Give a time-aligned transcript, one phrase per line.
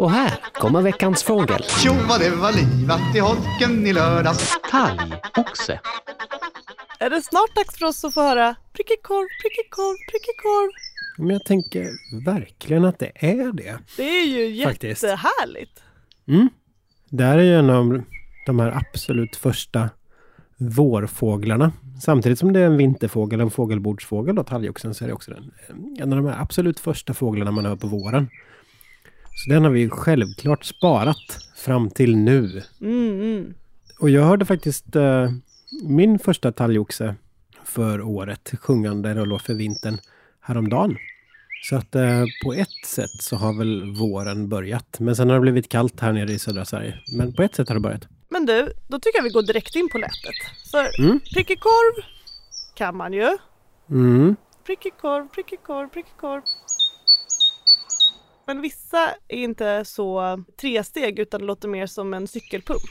[0.00, 1.62] Och här kommer veckans fågel.
[1.62, 4.58] Tjo vad det var livat i holken i lördags.
[4.70, 5.80] Talgoxe.
[6.98, 10.70] Är det snart dags för oss att få höra prickig korv, prickig korv, prickig korv?
[11.18, 11.88] Men jag tänker
[12.24, 13.78] verkligen att det är det.
[13.96, 15.02] Det är ju Faktiskt.
[15.02, 15.82] jättehärligt.
[16.28, 16.48] Mm.
[17.08, 18.02] Det här är ju en av
[18.46, 19.90] de här absolut första
[20.56, 21.72] vårfåglarna.
[22.02, 25.52] Samtidigt som det är en vinterfågel, en fågelbordsfågel då, talgoxen, så är det också den,
[25.98, 28.28] en av de här absolut första fåglarna man hör på våren.
[29.34, 32.62] Så den har vi självklart sparat fram till nu.
[32.80, 33.54] Mm, mm.
[34.00, 35.30] Och jag hörde faktiskt eh,
[35.82, 37.14] min första talgoxe
[37.64, 39.98] för året sjungande låt för vintern
[40.40, 40.96] häromdagen.
[41.62, 44.96] Så att eh, på ett sätt så har väl våren börjat.
[45.00, 46.98] Men sen har det blivit kallt här nere i södra Sverige.
[47.16, 48.08] Men på ett sätt har det börjat.
[48.28, 50.34] Men du, då tycker jag vi går direkt in på lätet.
[50.70, 51.20] För Mm.
[51.34, 52.04] prickig korv
[52.74, 53.28] kan man ju.
[53.90, 54.36] Mm.
[54.66, 56.42] Prickig korv, prickig korv, prickig korv.
[58.50, 62.90] Men vissa är inte så tresteg utan låter mer som en cykelpump.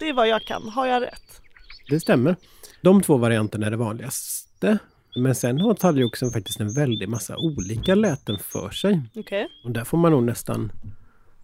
[0.00, 0.68] Det är vad jag kan.
[0.68, 1.40] Har jag rätt?
[1.88, 2.36] Det stämmer.
[2.82, 4.78] De två varianterna är det vanligaste.
[5.16, 9.02] Men sen har talgoxen faktiskt en väldig massa olika läten för sig.
[9.16, 9.48] Okej.
[9.64, 10.72] Och där får man nog nästan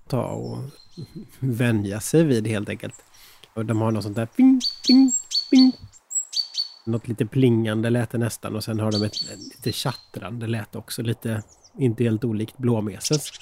[0.08, 0.58] ta och
[1.38, 2.94] vänja sig vid helt enkelt.
[3.54, 5.12] Och de har något sånt där ping, ping,
[5.50, 5.72] ping.
[6.86, 10.78] Något lite plingande lät det nästan och sen har de ett, ett lite tjattrande läte
[10.78, 11.02] också.
[11.02, 11.42] Lite,
[11.78, 13.32] inte helt olikt blåmesens.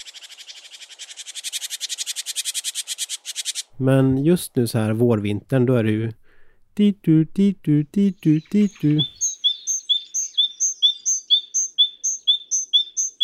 [3.76, 6.12] Men just nu så här vårvintern då är det ju
[6.74, 9.00] dit du, dit du.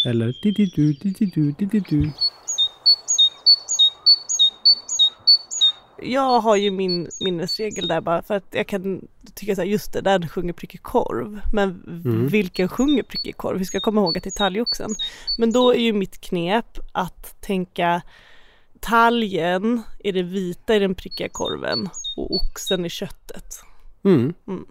[0.07, 2.13] Eller dit dit du, dit dit du, dit dit du.
[6.03, 9.93] Jag har ju min minnesregel där bara för att jag kan tycka så här, just
[9.93, 11.41] det, den sjunger prickig korv.
[11.53, 12.29] Men Mm.
[12.29, 13.59] vilken sjunger prickig korv?
[13.59, 14.91] Vi ska komma ihåg att det är talgoxen.
[15.39, 18.03] Men då är ju mitt knep att tänka
[18.81, 23.55] talgen är det vita i den prickiga korven och oxen är köttet.
[24.05, 24.35] Mm.
[24.49, 24.67] Mm.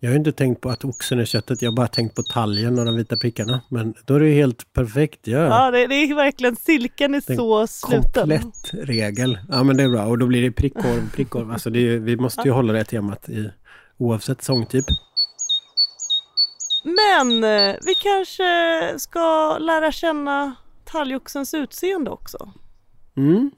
[0.00, 2.78] Jag har inte tänkt på att oxen är köttet, jag har bara tänkt på talgen
[2.78, 3.60] och de vita prickarna.
[3.68, 5.20] Men då är det ju helt perfekt.
[5.26, 5.38] Ja.
[5.38, 8.12] Ja, det, det är verkligen, silken är Den så sluten.
[8.12, 9.38] Komplett regel.
[9.48, 11.50] Ja men det är bra och då blir det prickkorv, prickkorv.
[11.50, 13.50] Alltså är, vi måste ju hålla det temat i
[13.96, 14.84] oavsett sångtyp.
[16.84, 18.44] Men eh, vi kanske
[18.98, 22.52] ska lära känna talgoxens utseende också.
[23.16, 23.50] Mm.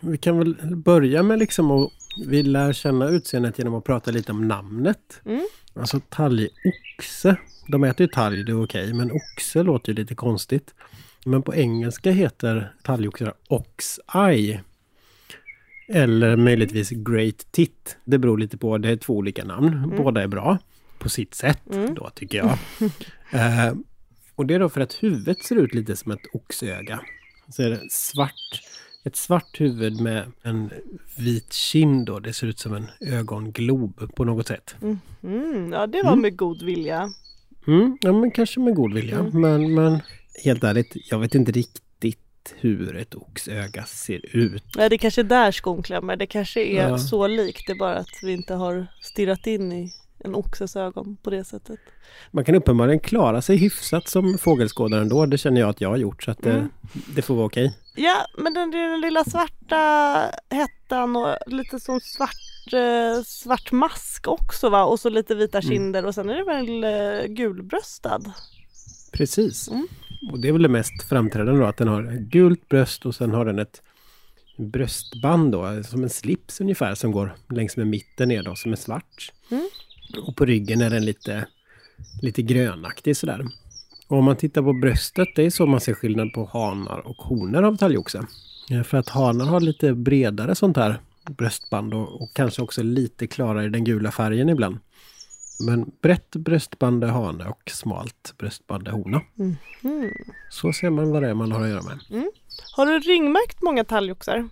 [0.00, 1.90] Vi kan väl börja med liksom att
[2.26, 5.20] vi lär känna utseendet genom att prata lite om namnet.
[5.24, 5.46] Mm.
[5.74, 7.36] Alltså talgoxe.
[7.66, 10.74] De äter ju talg, det är okej, men oxe låter ju lite konstigt.
[11.24, 14.60] Men på engelska heter talgoxar ox-eye.
[15.88, 17.96] Eller möjligtvis great tit.
[18.04, 19.94] Det beror lite på, det är två olika namn.
[19.96, 20.58] Båda är bra
[20.98, 21.62] på sitt sätt
[21.96, 22.58] då tycker jag.
[23.32, 23.74] eh,
[24.34, 27.00] och det är då för att huvudet ser ut lite som ett oxöga.
[27.48, 28.62] Så är det svart,
[29.04, 30.70] ett svart huvud med en
[31.16, 32.18] vit kind då.
[32.18, 34.74] Det ser ut som en ögonglob på något sätt.
[35.22, 36.22] Mm, ja, det var Mm.
[36.22, 37.10] med god vilja.
[37.66, 39.22] Mm, ja men kanske med god vilja.
[39.32, 40.00] Men, men
[40.44, 44.64] helt ärligt, jag vet inte riktigt hur ett oxöga ser ut.
[44.76, 46.16] Nej, det kanske är där skon klämmer.
[46.16, 46.98] Det kanske är Ja.
[46.98, 47.66] så likt.
[47.66, 49.92] Det är bara att vi inte har stirrat in i
[50.24, 51.80] en oxes ögon på det sättet.
[52.30, 55.26] Man kan uppenbarligen klara sig hyfsat som fågelskådare ändå.
[55.26, 56.68] Det känner jag att jag har gjort så att det, Mm.
[57.14, 57.78] det får vara okej.
[57.96, 59.76] Ja, men den, den lilla svarta
[60.50, 64.84] hettan och lite som svart, eh, svart mask också va?
[64.84, 65.70] Och så lite vita Mm.
[65.70, 68.20] kinder och sen är det väl eh, gulbröstad.
[69.12, 69.68] Precis.
[69.68, 69.86] Mm.
[70.32, 73.30] Och det är väl det mest framträdande då, att den har gult bröst och sen
[73.30, 73.82] har den ett
[74.58, 78.76] bröstband då, som en slips ungefär, som går längs med mitten ner då, som är
[78.76, 79.32] svart.
[79.50, 79.68] Mm.
[80.16, 81.46] Och på ryggen är den lite,
[82.22, 83.46] lite grönaktig sådär.
[84.08, 87.16] Och om man tittar på bröstet, det är så man ser skillnad på hanar och
[87.16, 88.26] honor av talgoxe.
[88.84, 93.64] För att hanar har lite bredare sånt här bröstband och, och kanske också lite klarare
[93.64, 94.78] i den gula färgen ibland.
[95.66, 99.22] Men brett bröstband är hane och smalt bröstband är hona.
[99.38, 99.56] Mm.
[100.50, 102.24] Så ser man vad det är man har att göra med.
[102.76, 104.48] Har du ringmärkt många talgoxar?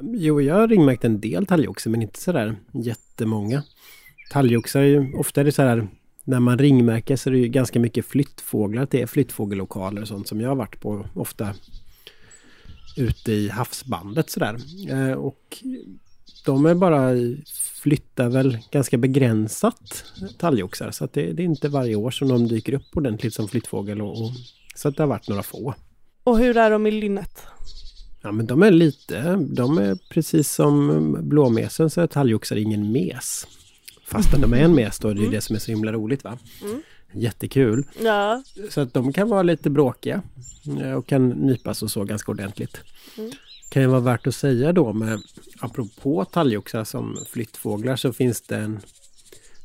[0.00, 3.62] Jo, jag har ringmärkt en del talgoxar men inte sådär jättemånga.
[4.30, 5.88] Talgoxar är ju, ofta är det så här,
[6.24, 8.88] när man ringmärker så är det ju ganska mycket flyttfåglar.
[8.90, 11.54] Det är flyttfågellokaler och sånt som jag har varit på ofta
[12.96, 14.56] ute i havsbandet sådär.
[14.88, 15.58] Eh, och
[16.46, 17.10] de är bara
[17.82, 20.04] flyttar väl ganska begränsat
[20.38, 23.48] talgoxar så att det, det är inte varje år som de dyker upp ordentligt som
[23.48, 24.30] flyttfågel och, och
[24.74, 25.74] så att det har varit några få.
[26.24, 27.46] Och hur är de i lynnet?
[28.22, 33.46] Ja men de är lite, de är precis som blåmesen så är talgoxar ingen mes.
[34.10, 36.24] Fastän de är en mes då, det är ju det som är så himla roligt
[36.24, 36.38] va.
[37.12, 37.86] Jättekul.
[38.02, 40.22] Ja, Så att de kan vara lite bråkiga
[40.80, 42.80] eh, och kan nypas och så ganska ordentligt.
[43.18, 43.30] Mm.
[43.68, 45.20] Kan ju vara värt att säga då med
[45.60, 48.80] apropå talgoxar som flyttfåglar så finns det en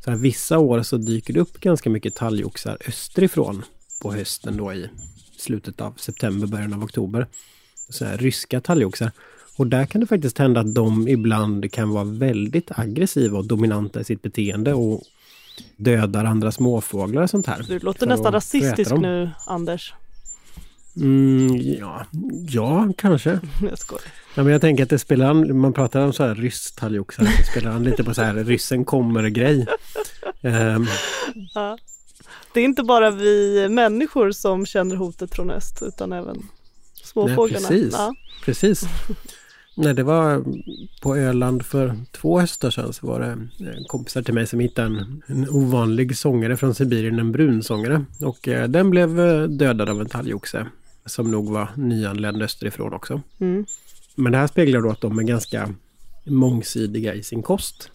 [0.03, 3.63] så här, vissa år så dyker det upp ganska mycket talgoxar österifrån
[4.01, 4.89] på hösten då i
[5.37, 7.27] slutet av september, början av oktober.
[7.89, 9.11] Så här, ryska talgoxar.
[9.57, 13.99] Och där kan det faktiskt hända att de ibland kan vara väldigt aggressiva och dominanta
[14.01, 15.01] i sitt beteende och
[15.77, 17.65] dödar andra småfåglar och sånt här.
[17.67, 19.93] du låter nästan rasistisk nu Anders.
[20.97, 22.05] Mm, ja,
[22.49, 23.29] ja, kanske.
[23.69, 24.03] Jag skojar.
[24.35, 27.45] Ja, men jag tänker att det spelar an, man pratar om så här ryss-talgoxar, det
[27.51, 29.67] spelar an lite på så här ryssen kommer-grej.
[30.41, 30.87] Ehm,
[31.53, 31.77] Ja.
[32.53, 36.43] Det är inte bara vi människor som känner hotet från öst utan även
[37.03, 37.67] småfåglarna.
[37.69, 37.93] Nej, precis.
[37.93, 38.13] Ja.
[38.45, 38.83] precis.
[39.77, 40.43] Nej, det var
[41.01, 43.31] på Öland för två höstar sedan så var det
[43.65, 48.05] eh, kompisar till mig som hittade en, en ovanlig sångare från Sibirien, en brunsångare.
[48.21, 50.67] Och eh, den blev eh, dödad av en talgoxe
[51.05, 53.21] som nog var nyanländ österifrån också.
[53.39, 53.65] Mm.
[54.15, 55.73] Men det här speglar då att de är ganska
[56.23, 57.91] mångsidiga i sin kost.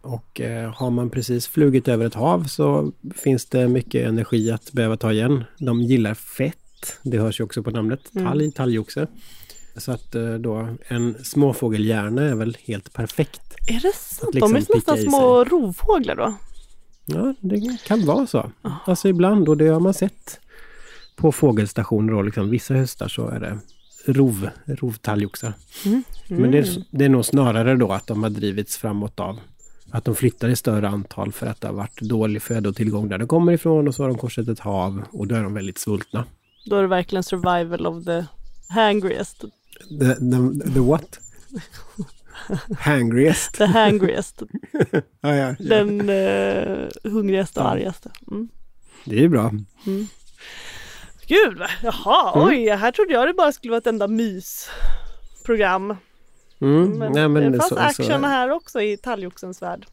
[0.00, 4.72] Och eh, har man precis flugit över ett hav så finns det mycket energi att
[4.72, 5.44] behöva ta igen.
[5.58, 6.98] De gillar fett.
[7.02, 8.00] Det hörs ju också på namnet.
[8.14, 8.26] Mm.
[8.26, 9.06] Talg, talgoxe.
[9.76, 13.54] Så att eh, då en småfågelhjärna är väl helt perfekt.
[13.68, 14.34] Är det sant?
[14.34, 16.34] liksom De är nästan små rovfåglar då?
[17.06, 18.50] Ja, det kan vara så.
[18.84, 20.40] Alltså ibland, och det har man sett
[21.16, 23.58] på fågelstationer då, liksom vissa höstar så är det
[24.12, 25.52] rov, rovtalgoxar.
[26.28, 29.40] Men det är, det är nog snarare då att de har drivits framåt av
[29.90, 33.28] att de flyttar i större antal för att det har varit dålig födotillgång där de
[33.28, 36.24] kommer ifrån och så har de korsat ett hav och då är de väldigt svultna.
[36.64, 38.24] Då är det verkligen survival of the
[38.68, 39.44] hangriest.
[40.00, 41.18] The, the, the what?
[42.78, 43.52] Hangriest.
[43.54, 44.42] The hangriest.
[45.20, 45.54] Ja, ja, ja.
[45.58, 48.10] Den eh, hungrigaste och argaste.
[48.30, 48.48] Mm.
[49.04, 49.52] Det är bra.
[51.26, 51.66] Gud, va?
[51.82, 52.48] jaha, Mm.
[52.48, 55.96] oj, här trodde jag det bara skulle vara ett enda mysprogram.
[56.60, 56.90] Mm.
[56.90, 59.86] Men, Nej, men det fanns så- action så- här också i talgoxens värld.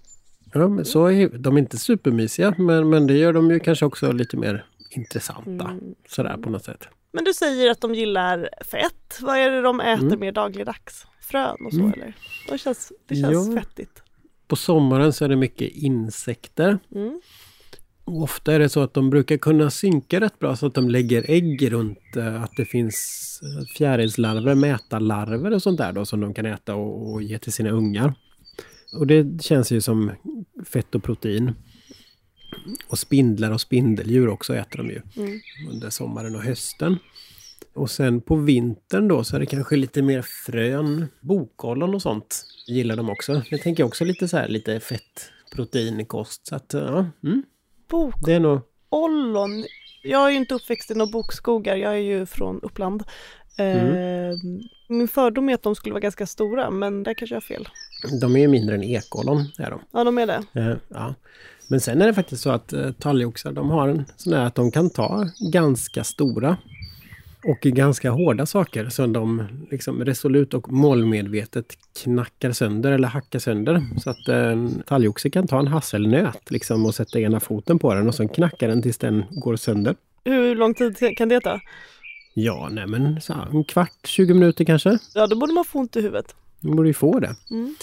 [0.53, 3.85] Ja, men så är, de är inte supermysiga men, men det gör dem ju kanske
[3.85, 5.65] också lite mer intressanta.
[5.65, 5.95] Mm.
[6.09, 6.87] Sådär på något sätt.
[7.13, 9.17] Men du säger att de gillar fett.
[9.21, 10.19] Vad är det de äter Mm.
[10.19, 11.05] mer dagligdags?
[11.21, 11.93] Frön och så Mm.
[11.93, 12.13] eller?
[12.49, 13.61] Det känns, det känns Ja.
[13.61, 14.03] fettigt.
[14.47, 16.79] På sommaren så är det mycket insekter.
[16.95, 17.21] Mm.
[18.05, 21.25] Ofta är det så att de brukar kunna synka rätt bra så att de lägger
[21.31, 26.33] ägg runt eh, att det finns eh, fjärilslarver, mätarlarver och sånt där då som de
[26.33, 28.13] kan äta och, och ge till sina ungar.
[28.99, 30.11] Och det känns ju som
[30.65, 31.51] fett och protein.
[32.87, 35.39] Och spindlar och spindeldjur också äter de ju Mm.
[35.71, 36.97] under sommaren och hösten.
[37.73, 42.45] Och sen på vintern då så är det kanske lite mer frön, bokollon och sånt
[42.67, 43.41] gillar de också.
[43.49, 46.47] Jag tänker också lite så här lite fett proteinkost.
[46.47, 47.43] Så att ja, mm,
[48.25, 48.59] det är nog...
[50.03, 53.03] Jag är ju inte uppväxt i några bokskogar, jag är ju från Uppland.
[53.57, 54.31] Mm.
[54.31, 54.37] Eh,
[54.87, 57.67] min fördom är att de skulle vara ganska stora, men där kanske jag har fel.
[58.21, 59.45] De är ju mindre än ekollon.
[59.57, 59.79] Är de.
[59.91, 60.43] Ja, de är det.
[60.53, 61.15] Eh, ja.
[61.69, 64.55] Men sen är det faktiskt så att eh, talgoxar de har en sån här att
[64.55, 66.57] de kan ta ganska stora
[67.45, 73.81] och ganska hårda saker som de liksom resolut och målmedvetet knackar sönder eller hackar sönder.
[73.99, 78.07] Så att en talgoxe kan ta en hasselnöt liksom och sätta ena foten på den
[78.07, 79.95] och sen knackar den tills den går sönder.
[80.25, 81.59] Hur lång tid kan det ta?
[82.33, 84.97] Ja, nej men så här, en kvart, 20 minuter kanske.
[85.13, 86.35] Ja, då borde man få ont i huvudet.
[86.59, 87.35] Man borde ju få det.
[87.51, 87.75] Mm.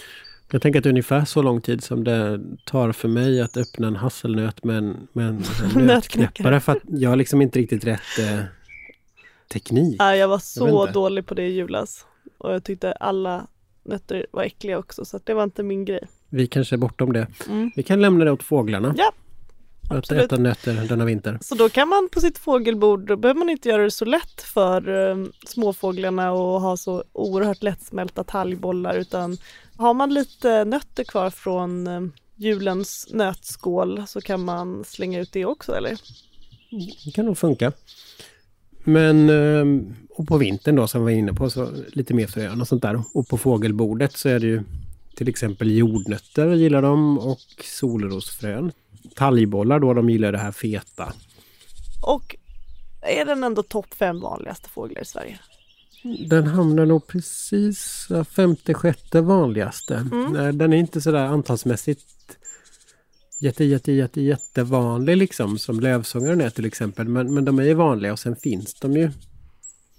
[0.51, 3.57] Jag tänker att det är ungefär så lång tid som det tar för mig att
[3.57, 5.43] öppna en hasselnöt med en, med en,
[5.87, 6.61] nötknäppare.
[6.61, 8.41] För att jag har liksom inte riktigt rätt eh,
[9.53, 9.97] teknik.
[9.99, 10.93] Ja, jag var så inte.
[10.93, 12.07] dålig på det i julas.
[12.39, 13.47] Och jag tyckte alla
[13.85, 16.09] nötter var äckliga också, så det var inte min grej.
[16.29, 17.27] Vi kanske är bortom det.
[17.49, 17.71] Mm.
[17.77, 18.95] Vi kan lämna det åt fåglarna.
[18.97, 19.13] Ja,
[19.91, 20.25] Att absolut.
[20.25, 21.39] äta nötter denna vinter.
[21.41, 24.43] Så då kan man på sitt fågelbord, då behöver man inte göra det så lätt
[24.43, 25.17] för eh,
[25.47, 29.37] småfåglarna och ha så oerhört lättsmälta talgbollar utan
[29.77, 32.01] har man lite nötter kvar från eh,
[32.37, 35.99] julens nötskål så kan man slänga ut det också eller?
[37.05, 37.73] Det kan nog funka.
[38.85, 42.61] Men eh, och på vintern då som vi var inne på så lite mer frön
[42.61, 43.03] och sånt där.
[43.15, 44.63] Och på fågelbordet så är det ju
[45.15, 48.73] till exempel jordnötter gillar de och solrosfrön.
[49.15, 51.13] Talgbollar då, de gillar det här feta.
[52.07, 52.37] Och
[53.03, 55.39] är den ändå topp fem vanligaste fåglar i Sverige?
[56.29, 60.07] Den hamnar nog precis femte, sjätte vanligaste.
[60.33, 62.05] Nej, Den är inte sådär antalsmässigt
[63.41, 67.09] jätte, jätte, jätte, jättevanlig liksom som lövsångaren är till exempel.
[67.09, 69.11] Men, men de är ju vanliga och sen finns de ju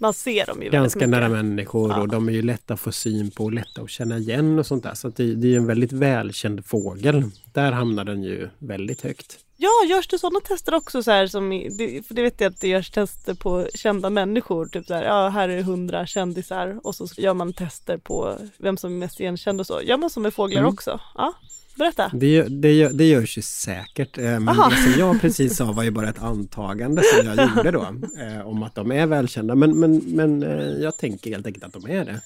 [0.01, 2.01] Man ser dem ju ganska nära människor Ja.
[2.01, 4.65] och de är ju lätta att få syn på och lätta att känna igen och
[4.65, 4.93] sånt där.
[4.93, 7.23] Så det, det är en väldigt välkänd fågel.
[7.53, 9.37] Där hamnar den ju väldigt högt.
[9.57, 12.61] Ja, görs det sådana tester också så här som, det, för det vet jag att
[12.61, 16.95] det görs tester på kända människor, typ så här, ja här är hundra kändisar och
[16.95, 19.81] så gör man tester på vem som är mest igenkänd och så.
[19.83, 20.73] Gör man så med fåglar Mm.
[20.73, 20.99] också?
[21.15, 21.33] Ja,
[21.75, 22.11] berätta.
[22.13, 24.17] Det, gör- det, gör- det görs ju säkert.
[24.17, 24.69] eh, Men Aha.
[24.69, 27.81] det som jag precis sa var ju bara ett antagande som jag gjorde då.
[28.21, 29.55] eh, Om att de är välkända.
[29.55, 30.49] Men, men, men eh,
[30.83, 32.21] jag tänker helt enkelt att de är det.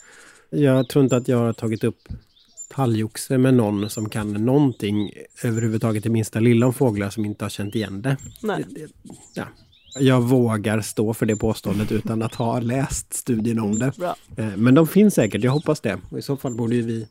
[0.58, 2.00] Jag tror inte att jag har tagit upp
[2.70, 5.12] talgoxe med någon som kan någonting
[5.44, 8.18] överhuvudtaget det minsta lilla om fåglar som inte har känt igen det.
[8.42, 8.66] Nej.
[9.34, 9.44] Ja.
[10.00, 13.92] Jag vågar stå för det påståendet utan att ha läst studien om det.
[13.98, 14.16] Bra.
[14.58, 15.98] Men de finns säkert, jag hoppas det.
[16.12, 17.08] Och I så fall borde ju vi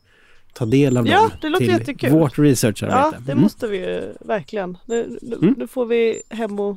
[0.55, 2.11] ta del av Ja, dem det låter till jättekul.
[2.11, 2.99] vårt researcharbete.
[2.99, 3.43] Ja, det Mm.
[3.43, 4.79] måste vi ju verkligen.
[4.87, 5.55] Nu, Mm.
[5.59, 6.77] nu får vi hem och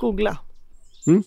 [0.00, 0.38] googla.
[1.06, 1.22] Mm.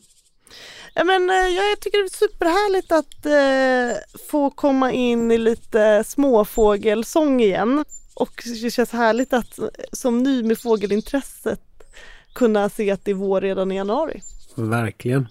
[0.96, 6.04] Men, eh, ja, jag tycker det är superhärligt att eh, få komma in i lite
[6.08, 7.86] småfågelsång igen.
[8.14, 11.62] Och det känns härligt att eh, som ny med fågelintresset
[12.34, 14.22] kunna se att det är vår redan i januari.
[14.56, 15.28] Verkligen.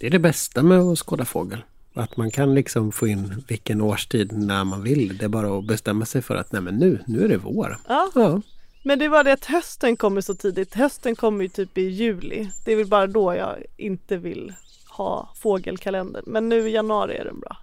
[0.00, 1.58] Det är det bästa med att skåda fågel.
[1.94, 5.18] Att man kan liksom få in vilken årstid när man vill.
[5.18, 7.76] Det är bara att bestämma sig för att nej men nu, nu är det vår.
[7.88, 8.40] Ja, Ja,
[8.82, 10.74] men det var det att hösten kommer så tidigt.
[10.74, 12.48] Hösten kommer ju typ i juli.
[12.64, 14.52] Det är väl bara då jag inte vill
[14.88, 16.24] ha fågelkalendern.
[16.26, 17.56] Men nu i januari är den bra.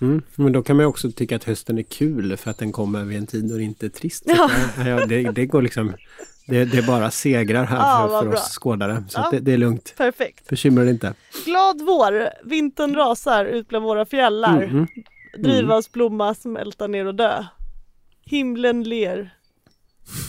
[0.00, 0.22] mm.
[0.34, 3.18] Men då kan man också tycka att hösten är kul för att den kommer vid
[3.18, 4.22] en tid då det inte är trist.
[4.26, 4.50] Ja.
[4.86, 5.92] ja, det, det går liksom...
[6.46, 9.04] Det, det är bara segrar här Ja, för, för oss skådare.
[9.08, 9.24] Så Ja.
[9.24, 9.94] att det, det är lugnt.
[9.96, 10.48] Perfekt.
[10.48, 11.14] Bekymra dig inte.
[11.44, 12.28] Glad vår!
[12.44, 14.66] Vintern rasar ut bland våra fjällar.
[14.66, 14.86] Mhm.
[15.38, 17.44] Drivhavsblomma smälta ner och dö.
[18.24, 19.34] Himlen ler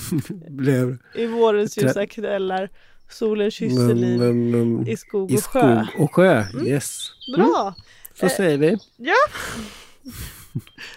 [0.50, 2.70] Blev, i vårens ljusa kvällar.
[3.10, 5.62] Solen kysser liv mum, mum, i skog I och sjö.
[5.72, 5.86] Mm.
[5.86, 6.44] skog och sjö.
[6.66, 7.00] Yes.
[7.36, 7.76] Bra!
[8.20, 8.78] Så Eh, säger vi.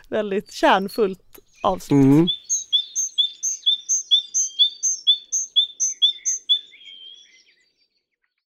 [0.08, 1.90] Väldigt kärnfullt avslut.
[2.04, 2.28] Mm.